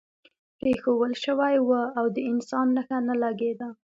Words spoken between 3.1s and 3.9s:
لګېده.